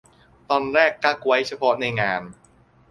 [0.49, 2.21] ตอนแรกกั๊กไว้เฉพาะในงาน